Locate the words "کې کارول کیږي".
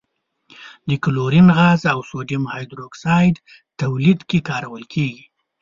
4.29-5.23